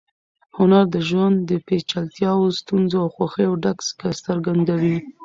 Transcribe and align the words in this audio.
هنر 0.57 0.83
د 0.95 0.97
ژوند 1.09 1.37
د 1.49 1.51
پیچلتیاوو، 1.67 2.55
ستونزو 2.59 2.95
او 3.03 3.09
خوښیو 3.15 3.57
ښکلا 3.87 4.11
څرګندوي. 4.25 4.97